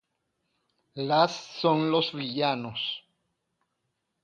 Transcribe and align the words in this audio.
Las 0.95 1.31
son 1.61 1.91
los 1.91 2.11
villanos. 2.11 2.79